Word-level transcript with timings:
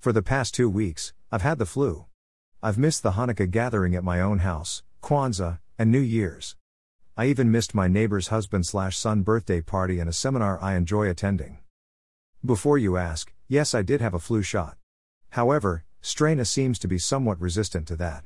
For 0.00 0.12
the 0.12 0.22
past 0.22 0.54
two 0.54 0.70
weeks, 0.70 1.12
I've 1.32 1.42
had 1.42 1.58
the 1.58 1.66
flu. 1.66 2.06
I've 2.62 2.78
missed 2.78 3.02
the 3.02 3.12
Hanukkah 3.12 3.50
gathering 3.50 3.96
at 3.96 4.04
my 4.04 4.20
own 4.20 4.38
house, 4.38 4.84
Kwanzaa, 5.02 5.58
and 5.76 5.90
New 5.90 5.98
Year's. 5.98 6.54
I 7.16 7.26
even 7.26 7.50
missed 7.50 7.74
my 7.74 7.88
neighbor's 7.88 8.28
husband 8.28 8.64
slash 8.64 8.96
son 8.96 9.22
birthday 9.22 9.60
party 9.60 9.98
and 9.98 10.08
a 10.08 10.12
seminar 10.12 10.62
I 10.62 10.76
enjoy 10.76 11.08
attending. 11.08 11.58
Before 12.44 12.78
you 12.78 12.96
ask, 12.96 13.32
yes, 13.48 13.74
I 13.74 13.82
did 13.82 14.00
have 14.00 14.14
a 14.14 14.20
flu 14.20 14.40
shot. 14.40 14.76
However, 15.30 15.84
Straina 16.00 16.46
seems 16.46 16.78
to 16.78 16.86
be 16.86 16.98
somewhat 16.98 17.40
resistant 17.40 17.88
to 17.88 17.96
that. 17.96 18.22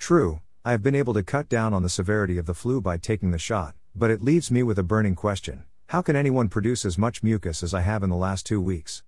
True, 0.00 0.40
I 0.64 0.72
have 0.72 0.82
been 0.82 0.96
able 0.96 1.14
to 1.14 1.22
cut 1.22 1.48
down 1.48 1.72
on 1.72 1.84
the 1.84 1.88
severity 1.88 2.38
of 2.38 2.46
the 2.46 2.54
flu 2.54 2.80
by 2.80 2.96
taking 2.96 3.30
the 3.30 3.38
shot, 3.38 3.76
but 3.94 4.10
it 4.10 4.24
leaves 4.24 4.50
me 4.50 4.64
with 4.64 4.80
a 4.80 4.82
burning 4.82 5.14
question 5.14 5.62
how 5.88 6.02
can 6.02 6.16
anyone 6.16 6.48
produce 6.48 6.84
as 6.84 6.98
much 6.98 7.22
mucus 7.22 7.62
as 7.62 7.72
I 7.72 7.82
have 7.82 8.02
in 8.02 8.10
the 8.10 8.16
last 8.16 8.46
two 8.46 8.60
weeks? 8.60 9.04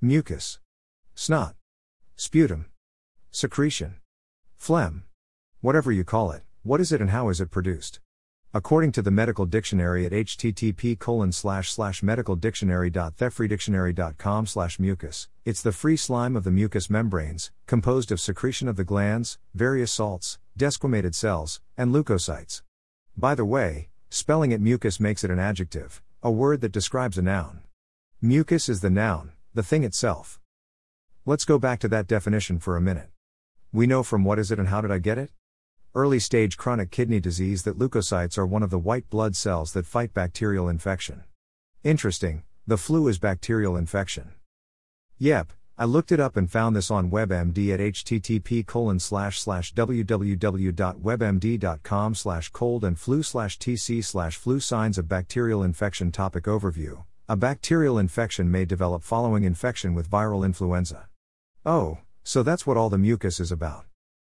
Mucus. 0.00 0.60
Snot. 1.18 1.54
Sputum. 2.16 2.66
Secretion. 3.30 3.94
Phlegm. 4.58 5.04
Whatever 5.62 5.90
you 5.90 6.04
call 6.04 6.30
it, 6.30 6.42
what 6.62 6.78
is 6.78 6.92
it 6.92 7.00
and 7.00 7.08
how 7.08 7.30
is 7.30 7.40
it 7.40 7.50
produced? 7.50 8.00
According 8.52 8.92
to 8.92 9.00
the 9.00 9.10
medical 9.10 9.46
dictionary 9.46 10.04
at 10.04 10.12
http 10.12 10.98
colon 10.98 11.32
slash 11.32 11.72
slash 11.72 12.02
medicaldictionary.thefreedictionary.com 12.02 14.46
slash 14.46 14.78
mucus, 14.78 15.28
it's 15.46 15.62
the 15.62 15.72
free 15.72 15.96
slime 15.96 16.36
of 16.36 16.44
the 16.44 16.50
mucous 16.50 16.90
membranes, 16.90 17.50
composed 17.66 18.12
of 18.12 18.20
secretion 18.20 18.68
of 18.68 18.76
the 18.76 18.84
glands, 18.84 19.38
various 19.54 19.92
salts, 19.92 20.38
desquamated 20.58 21.14
cells, 21.14 21.62
and 21.78 21.94
leukocytes. 21.94 22.60
By 23.16 23.34
the 23.34 23.46
way, 23.46 23.88
spelling 24.10 24.52
it 24.52 24.60
mucous 24.60 25.00
makes 25.00 25.24
it 25.24 25.30
an 25.30 25.38
adjective, 25.38 26.02
a 26.22 26.30
word 26.30 26.60
that 26.60 26.72
describes 26.72 27.16
a 27.16 27.22
noun. 27.22 27.60
Mucus 28.20 28.68
is 28.68 28.82
the 28.82 28.90
noun, 28.90 29.32
the 29.54 29.62
thing 29.62 29.82
itself. 29.82 30.38
Let's 31.28 31.44
go 31.44 31.58
back 31.58 31.80
to 31.80 31.88
that 31.88 32.06
definition 32.06 32.60
for 32.60 32.76
a 32.76 32.80
minute. 32.80 33.08
We 33.72 33.88
know 33.88 34.04
from 34.04 34.22
what 34.22 34.38
is 34.38 34.52
it 34.52 34.60
and 34.60 34.68
how 34.68 34.80
did 34.80 34.92
I 34.92 34.98
get 34.98 35.18
it? 35.18 35.32
Early 35.92 36.20
stage 36.20 36.56
chronic 36.56 36.92
kidney 36.92 37.18
disease 37.18 37.64
that 37.64 37.76
leukocytes 37.76 38.38
are 38.38 38.46
one 38.46 38.62
of 38.62 38.70
the 38.70 38.78
white 38.78 39.10
blood 39.10 39.34
cells 39.34 39.72
that 39.72 39.86
fight 39.86 40.14
bacterial 40.14 40.68
infection. 40.68 41.24
Interesting, 41.82 42.44
the 42.64 42.78
flu 42.78 43.08
is 43.08 43.18
bacterial 43.18 43.76
infection. 43.76 44.34
Yep, 45.18 45.52
I 45.76 45.84
looked 45.84 46.12
it 46.12 46.20
up 46.20 46.36
and 46.36 46.48
found 46.48 46.76
this 46.76 46.92
on 46.92 47.10
WebMD 47.10 47.74
at 47.74 47.80
http 47.80 48.64
www.webmd.com 49.74 52.14
slash 52.14 52.50
cold 52.50 52.84
and 52.84 52.96
flu 52.96 53.24
slash 53.24 53.58
tc 53.58 54.04
slash 54.04 54.36
flu 54.36 54.60
signs 54.60 54.96
of 54.96 55.08
bacterial 55.08 55.64
infection 55.64 56.12
topic 56.12 56.44
overview. 56.44 57.02
A 57.28 57.34
bacterial 57.34 57.98
infection 57.98 58.48
may 58.48 58.64
develop 58.64 59.02
following 59.02 59.42
infection 59.42 59.92
with 59.92 60.08
viral 60.08 60.44
influenza. 60.44 61.08
Oh, 61.68 61.98
so 62.22 62.44
that's 62.44 62.64
what 62.64 62.76
all 62.76 62.88
the 62.88 62.96
mucus 62.96 63.40
is 63.40 63.50
about. 63.50 63.86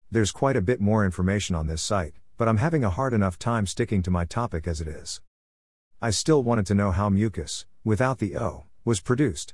There's 0.10 0.32
quite 0.32 0.56
a 0.56 0.62
bit 0.62 0.80
more 0.80 1.04
information 1.04 1.54
on 1.54 1.68
this 1.68 1.82
site, 1.82 2.14
but 2.38 2.48
I'm 2.48 2.56
having 2.56 2.86
a 2.86 2.90
hard 2.90 3.12
enough 3.12 3.38
time 3.38 3.68
sticking 3.68 4.02
to 4.04 4.10
my 4.10 4.24
topic 4.24 4.70
as 4.70 4.80
it 4.80 4.88
is. 4.88 5.20
I 6.02 6.12
still 6.12 6.44
wanted 6.44 6.66
to 6.68 6.76
know 6.76 6.92
how 6.92 7.10
mucus, 7.10 7.66
without 7.84 8.20
the 8.20 8.38
O, 8.38 8.68
was 8.86 9.02
produced. 9.02 9.54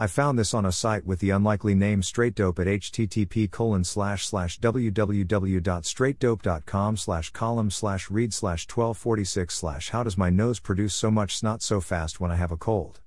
I 0.00 0.08
found 0.08 0.36
this 0.36 0.54
on 0.54 0.66
a 0.66 0.72
site 0.72 1.06
with 1.06 1.20
the 1.20 1.30
unlikely 1.30 1.76
name 1.76 2.02
Straight 2.02 2.34
Dope 2.34 2.58
at 2.58 2.66
http 2.66 3.48
colon 3.52 3.84
slash 3.84 4.26
slash 4.26 4.58
www.straightdope.com 4.58 6.96
slash 6.96 7.30
column 7.30 7.70
slash 7.70 8.10
read 8.10 8.34
slash 8.34 8.66
1246 8.68 9.54
slash 9.54 9.90
how 9.90 10.02
does 10.02 10.18
my 10.18 10.30
nose 10.30 10.58
produce 10.58 10.94
so 10.94 11.12
much 11.12 11.36
snot 11.36 11.62
so 11.62 11.80
fast 11.80 12.18
when 12.18 12.32
I 12.32 12.36
have 12.36 12.50
a 12.50 12.56
cold? 12.56 13.02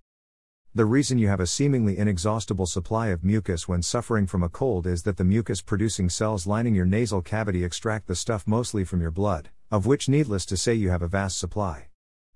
The 0.76 0.86
reason 0.86 1.18
you 1.18 1.30
have 1.30 1.40
a 1.40 1.48
seemingly 1.48 1.98
inexhaustible 1.98 2.66
supply 2.66 3.08
of 3.08 3.24
mucus 3.24 3.66
when 3.66 3.82
suffering 3.82 4.28
from 4.28 4.44
a 4.44 4.50
cold 4.50 4.86
is 4.86 5.04
that 5.04 5.16
the 5.16 5.24
mucus 5.24 5.62
producing 5.62 6.10
cells 6.10 6.46
lining 6.46 6.76
your 6.76 6.86
nasal 6.86 7.22
cavity 7.22 7.64
extract 7.64 8.08
the 8.08 8.14
stuff 8.14 8.46
mostly 8.46 8.84
from 8.84 9.00
your 9.00 9.10
blood, 9.10 9.52
of 9.72 9.86
which, 9.86 10.10
needless 10.10 10.46
to 10.48 10.58
say, 10.58 10.74
you 10.74 10.90
have 10.90 11.02
a 11.02 11.08
vast 11.08 11.40
supply. 11.40 11.86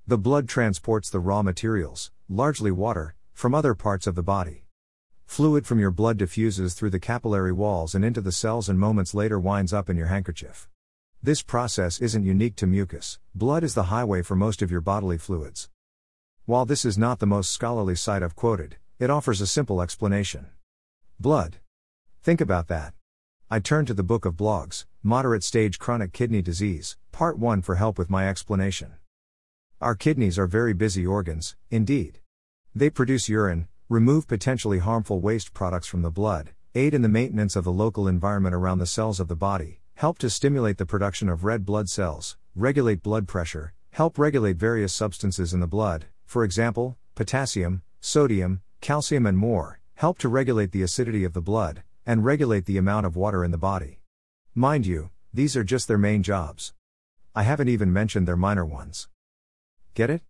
The 0.08 0.18
blood 0.18 0.48
transports 0.48 1.10
the 1.10 1.20
raw 1.20 1.42
materials, 1.42 2.12
largely 2.30 2.72
water, 2.72 3.14
from 3.34 3.54
other 3.54 3.76
parts 3.76 4.08
of 4.08 4.16
the 4.16 4.24
body. 4.24 4.64
Fluid 5.26 5.68
from 5.68 5.78
your 5.78 5.92
blood 5.92 6.18
diffuses 6.18 6.76
through 6.76 6.92
the 6.92 6.98
capillary 6.98 7.52
walls 7.52 7.94
and 7.94 8.06
into 8.06 8.22
the 8.22 8.32
cells 8.32 8.70
and 8.70 8.80
moments 8.80 9.14
later 9.14 9.38
winds 9.38 9.74
up 9.74 9.90
in 9.90 9.98
your 9.98 10.08
handkerchief. 10.08 10.70
This 11.22 11.42
process 11.42 12.00
isn't 12.00 12.24
unique 12.24 12.56
to 12.56 12.68
mucus, 12.68 13.20
blood 13.36 13.66
is 13.66 13.74
the 13.74 13.92
highway 13.92 14.22
for 14.22 14.38
most 14.38 14.62
of 14.62 14.72
your 14.72 14.80
bodily 14.80 15.18
fluids. 15.18 15.68
While 16.50 16.66
this 16.66 16.84
is 16.84 16.98
not 16.98 17.20
the 17.20 17.28
most 17.28 17.52
scholarly 17.52 17.94
site 17.94 18.24
I've 18.24 18.36
quoted, 18.36 18.78
it 18.98 19.12
offers 19.12 19.40
a 19.40 19.46
simple 19.46 19.84
explanation. 19.84 20.48
Blood. 21.20 21.58
Think 22.24 22.42
about 22.42 22.70
that. 22.70 22.96
I 23.52 23.60
turn 23.60 23.86
to 23.86 23.94
the 23.94 24.02
Book 24.02 24.26
of 24.26 24.34
Blogs, 24.34 24.86
Moderate 25.04 25.44
Stage 25.44 25.78
Chronic 25.78 26.12
Kidney 26.12 26.42
Disease, 26.42 26.98
Part 27.12 27.38
1 27.38 27.62
for 27.62 27.76
help 27.76 28.00
with 28.00 28.10
my 28.10 28.28
explanation. 28.28 28.94
Our 29.80 29.94
kidneys 29.94 30.40
are 30.40 30.48
very 30.48 30.74
busy 30.74 31.06
organs, 31.06 31.56
indeed. 31.70 32.18
They 32.74 32.90
produce 32.90 33.30
urine, 33.30 33.68
remove 33.88 34.28
potentially 34.28 34.80
harmful 34.80 35.20
waste 35.20 35.54
products 35.54 35.86
from 35.86 36.02
the 36.02 36.10
blood, 36.10 36.54
aid 36.74 36.96
in 36.96 37.04
the 37.04 37.10
maintenance 37.10 37.56
of 37.56 37.64
the 37.64 37.72
local 37.72 38.08
environment 38.08 38.56
around 38.56 38.80
the 38.80 38.88
cells 38.88 39.20
of 39.20 39.28
the 39.28 39.36
body, 39.36 39.82
help 39.94 40.18
to 40.18 40.32
stimulate 40.32 40.80
the 40.80 40.88
production 40.88 41.30
of 41.30 41.44
red 41.44 41.64
blood 41.64 41.90
cells, 41.90 42.38
regulate 42.56 43.04
blood 43.04 43.28
pressure, 43.28 43.76
help 43.92 44.18
regulate 44.18 44.56
various 44.56 44.92
substances 44.92 45.54
in 45.54 45.60
the 45.60 45.68
blood, 45.68 46.08
for 46.30 46.44
example, 46.44 46.96
potassium, 47.16 47.82
sodium, 48.02 48.62
calcium, 48.82 49.26
and 49.26 49.36
more, 49.36 49.80
help 49.96 50.20
to 50.20 50.30
regulate 50.30 50.72
the 50.72 50.84
acidity 50.84 51.24
of 51.24 51.34
the 51.34 51.42
blood, 51.42 51.82
and 52.06 52.24
regulate 52.24 52.68
the 52.68 52.78
amount 52.78 53.08
of 53.08 53.16
water 53.16 53.44
in 53.44 53.50
the 53.50 53.58
body. 53.58 54.00
Mind 54.54 54.86
you, 54.86 55.10
these 55.34 55.58
are 55.58 55.64
just 55.64 55.88
their 55.88 55.98
main 55.98 56.22
jobs. 56.22 56.72
I 57.34 57.42
haven't 57.42 57.70
even 57.70 57.92
mentioned 57.92 58.28
their 58.28 58.38
minor 58.38 58.64
ones. 58.64 59.08
Get 59.96 60.12
it? 60.12 60.22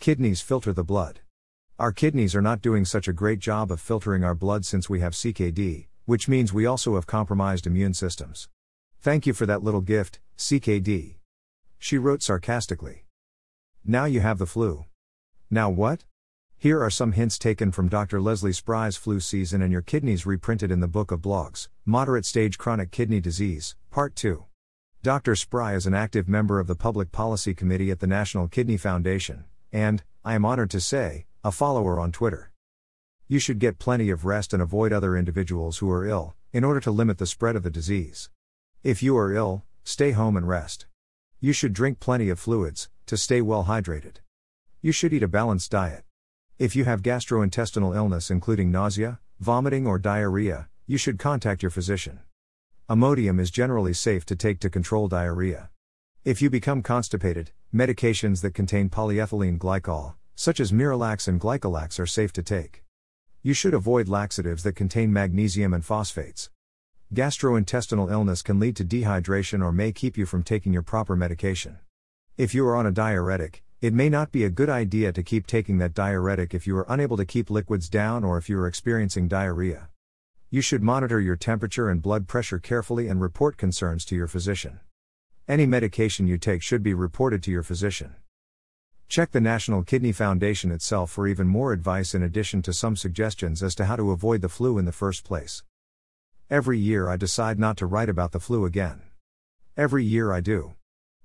Kidneys 0.00 0.40
filter 0.40 0.72
the 0.72 0.82
blood. 0.82 1.20
Our 1.78 1.92
kidneys 1.92 2.34
are 2.34 2.40
not 2.40 2.62
doing 2.62 2.86
such 2.86 3.06
a 3.06 3.12
great 3.12 3.38
job 3.38 3.70
of 3.70 3.82
filtering 3.82 4.24
our 4.24 4.34
blood 4.34 4.64
since 4.64 4.88
we 4.88 5.00
have 5.00 5.12
CKD, 5.12 5.88
which 6.06 6.26
means 6.26 6.54
we 6.54 6.64
also 6.64 6.94
have 6.94 7.06
compromised 7.06 7.66
immune 7.66 7.92
systems. 7.92 8.48
Thank 9.02 9.26
you 9.26 9.34
for 9.34 9.44
that 9.44 9.62
little 9.62 9.82
gift, 9.82 10.20
CKD. 10.38 11.16
She 11.78 11.98
wrote 11.98 12.22
sarcastically. 12.22 13.04
Now 13.84 14.06
you 14.06 14.20
have 14.20 14.38
the 14.38 14.46
flu. 14.46 14.86
Now 15.54 15.70
what? 15.70 16.04
Here 16.58 16.82
are 16.82 16.90
some 16.90 17.12
hints 17.12 17.38
taken 17.38 17.70
from 17.70 17.86
Dr. 17.86 18.20
Leslie 18.20 18.52
Spry's 18.52 18.96
Flu 18.96 19.20
Season 19.20 19.62
and 19.62 19.70
Your 19.70 19.82
Kidneys 19.82 20.26
reprinted 20.26 20.72
in 20.72 20.80
the 20.80 20.88
Book 20.88 21.12
of 21.12 21.20
Blogs, 21.20 21.68
Moderate 21.84 22.24
Stage 22.24 22.58
Chronic 22.58 22.90
Kidney 22.90 23.20
Disease, 23.20 23.76
Part 23.92 24.16
2. 24.16 24.46
Dr. 25.04 25.36
Spry 25.36 25.76
is 25.76 25.86
an 25.86 25.94
active 25.94 26.28
member 26.28 26.58
of 26.58 26.66
the 26.66 26.74
Public 26.74 27.12
Policy 27.12 27.54
Committee 27.54 27.92
at 27.92 28.00
the 28.00 28.08
National 28.08 28.48
Kidney 28.48 28.76
Foundation, 28.76 29.44
and, 29.72 30.02
I 30.24 30.34
am 30.34 30.44
honored 30.44 30.70
to 30.70 30.80
say, 30.80 31.26
a 31.44 31.52
follower 31.52 32.00
on 32.00 32.10
Twitter. 32.10 32.50
You 33.28 33.38
should 33.38 33.60
get 33.60 33.78
plenty 33.78 34.10
of 34.10 34.24
rest 34.24 34.52
and 34.52 34.60
avoid 34.60 34.92
other 34.92 35.16
individuals 35.16 35.78
who 35.78 35.88
are 35.88 36.04
ill, 36.04 36.34
in 36.52 36.64
order 36.64 36.80
to 36.80 36.90
limit 36.90 37.18
the 37.18 37.28
spread 37.28 37.54
of 37.54 37.62
the 37.62 37.70
disease. 37.70 38.28
If 38.82 39.04
you 39.04 39.16
are 39.16 39.32
ill, 39.32 39.62
stay 39.84 40.10
home 40.10 40.36
and 40.36 40.48
rest. 40.48 40.86
You 41.38 41.52
should 41.52 41.74
drink 41.74 42.00
plenty 42.00 42.28
of 42.28 42.40
fluids, 42.40 42.88
to 43.06 43.16
stay 43.16 43.40
well 43.40 43.66
hydrated. 43.66 44.16
You 44.84 44.92
should 44.92 45.14
eat 45.14 45.22
a 45.22 45.28
balanced 45.28 45.70
diet. 45.70 46.04
If 46.58 46.76
you 46.76 46.84
have 46.84 47.00
gastrointestinal 47.00 47.96
illness, 47.96 48.30
including 48.30 48.70
nausea, 48.70 49.18
vomiting, 49.40 49.86
or 49.86 49.98
diarrhea, 49.98 50.68
you 50.86 50.98
should 50.98 51.18
contact 51.18 51.62
your 51.62 51.70
physician. 51.70 52.20
Imodium 52.90 53.40
is 53.40 53.50
generally 53.50 53.94
safe 53.94 54.26
to 54.26 54.36
take 54.36 54.60
to 54.60 54.68
control 54.68 55.08
diarrhea. 55.08 55.70
If 56.22 56.42
you 56.42 56.50
become 56.50 56.82
constipated, 56.82 57.50
medications 57.74 58.42
that 58.42 58.52
contain 58.52 58.90
polyethylene 58.90 59.56
glycol, 59.56 60.16
such 60.34 60.60
as 60.60 60.70
Miralax 60.70 61.28
and 61.28 61.40
Glycolax, 61.40 61.98
are 61.98 62.04
safe 62.04 62.34
to 62.34 62.42
take. 62.42 62.84
You 63.42 63.54
should 63.54 63.72
avoid 63.72 64.10
laxatives 64.10 64.64
that 64.64 64.76
contain 64.76 65.10
magnesium 65.10 65.72
and 65.72 65.82
phosphates. 65.82 66.50
Gastrointestinal 67.14 68.12
illness 68.12 68.42
can 68.42 68.60
lead 68.60 68.76
to 68.76 68.84
dehydration 68.84 69.64
or 69.64 69.72
may 69.72 69.92
keep 69.92 70.18
you 70.18 70.26
from 70.26 70.42
taking 70.42 70.74
your 70.74 70.82
proper 70.82 71.16
medication. 71.16 71.78
If 72.36 72.54
you 72.54 72.66
are 72.66 72.76
on 72.76 72.84
a 72.84 72.92
diuretic, 72.92 73.62
it 73.84 73.92
may 73.92 74.08
not 74.08 74.32
be 74.32 74.44
a 74.44 74.48
good 74.48 74.70
idea 74.70 75.12
to 75.12 75.22
keep 75.22 75.46
taking 75.46 75.76
that 75.76 75.92
diuretic 75.92 76.54
if 76.54 76.66
you 76.66 76.74
are 76.74 76.86
unable 76.88 77.18
to 77.18 77.26
keep 77.26 77.50
liquids 77.50 77.90
down 77.90 78.24
or 78.24 78.38
if 78.38 78.48
you 78.48 78.58
are 78.58 78.66
experiencing 78.66 79.28
diarrhea. 79.28 79.90
You 80.48 80.62
should 80.62 80.82
monitor 80.82 81.20
your 81.20 81.36
temperature 81.36 81.90
and 81.90 82.00
blood 82.00 82.26
pressure 82.26 82.58
carefully 82.58 83.08
and 83.08 83.20
report 83.20 83.58
concerns 83.58 84.06
to 84.06 84.16
your 84.16 84.26
physician. 84.26 84.80
Any 85.46 85.66
medication 85.66 86.26
you 86.26 86.38
take 86.38 86.62
should 86.62 86.82
be 86.82 86.94
reported 86.94 87.42
to 87.42 87.50
your 87.50 87.62
physician. 87.62 88.14
Check 89.06 89.32
the 89.32 89.40
National 89.42 89.82
Kidney 89.82 90.12
Foundation 90.12 90.72
itself 90.72 91.10
for 91.10 91.28
even 91.28 91.46
more 91.46 91.74
advice 91.74 92.14
in 92.14 92.22
addition 92.22 92.62
to 92.62 92.72
some 92.72 92.96
suggestions 92.96 93.62
as 93.62 93.74
to 93.74 93.84
how 93.84 93.96
to 93.96 94.12
avoid 94.12 94.40
the 94.40 94.48
flu 94.48 94.78
in 94.78 94.86
the 94.86 94.92
first 94.92 95.24
place. 95.24 95.62
Every 96.48 96.78
year 96.78 97.10
I 97.10 97.18
decide 97.18 97.58
not 97.58 97.76
to 97.76 97.86
write 97.86 98.08
about 98.08 98.32
the 98.32 98.40
flu 98.40 98.64
again. 98.64 99.02
Every 99.76 100.06
year 100.06 100.32
I 100.32 100.40
do. 100.40 100.72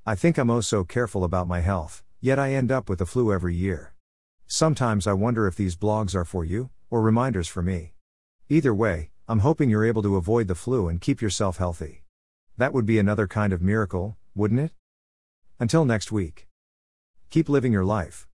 I 0.05 0.15
think 0.15 0.37
I'm 0.37 0.49
oh 0.49 0.59
so 0.59 0.83
careful 0.83 1.23
about 1.23 1.47
my 1.47 1.61
health, 1.61 2.03
yet 2.21 2.39
I 2.39 2.53
end 2.53 2.71
up 2.71 2.89
with 2.89 2.99
the 2.99 3.05
flu 3.05 3.31
every 3.31 3.55
year. 3.55 3.93
Sometimes 4.47 5.07
I 5.07 5.13
wonder 5.13 5.47
if 5.47 5.55
these 5.55 5.75
blogs 5.75 6.15
are 6.15 6.25
for 6.25 6.43
you, 6.43 6.69
or 6.89 7.01
reminders 7.01 7.47
for 7.47 7.61
me. 7.61 7.93
Either 8.49 8.73
way, 8.73 9.11
I'm 9.27 9.39
hoping 9.39 9.69
you're 9.69 9.85
able 9.85 10.01
to 10.01 10.15
avoid 10.15 10.47
the 10.47 10.55
flu 10.55 10.87
and 10.87 10.99
keep 10.99 11.21
yourself 11.21 11.57
healthy. 11.57 12.03
That 12.57 12.73
would 12.73 12.85
be 12.85 12.99
another 12.99 13.27
kind 13.27 13.53
of 13.53 13.61
miracle, 13.61 14.17
wouldn't 14.33 14.59
it? 14.59 14.71
Until 15.59 15.85
next 15.85 16.11
week. 16.11 16.47
Keep 17.29 17.47
living 17.47 17.71
your 17.71 17.85
life. 17.85 18.27